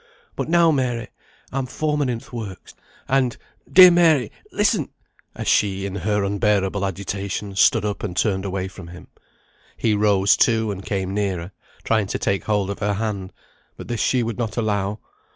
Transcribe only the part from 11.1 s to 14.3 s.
nearer, trying to take hold of her hand; but this she